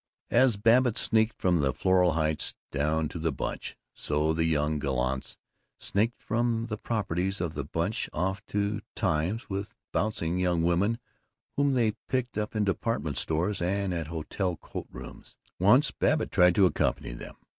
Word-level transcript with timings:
As 0.31 0.57
Babbitt 0.57 0.97
sneaked 0.97 1.39
from 1.39 1.61
Floral 1.73 2.13
Heights 2.13 2.55
down 2.71 3.07
to 3.09 3.19
the 3.19 3.31
Bunch, 3.31 3.77
so 3.93 4.33
the 4.33 4.45
young 4.45 4.79
gallants 4.79 5.37
sneaked 5.79 6.19
from 6.23 6.63
the 6.63 6.77
proprieties 6.77 7.39
of 7.39 7.53
the 7.53 7.63
Bunch 7.65 8.09
off 8.11 8.43
to 8.47 8.81
"times" 8.95 9.47
with 9.47 9.75
bouncing 9.91 10.39
young 10.39 10.63
women 10.63 10.97
whom 11.55 11.73
they 11.73 11.91
picked 12.09 12.35
up 12.35 12.55
in 12.55 12.63
department 12.63 13.15
stores 13.15 13.61
and 13.61 13.93
at 13.93 14.07
hotel 14.07 14.57
coatrooms. 14.57 15.37
Once 15.59 15.91
Babbitt 15.91 16.31
tried 16.31 16.55
to 16.55 16.65
accompany 16.65 17.13
them. 17.13 17.35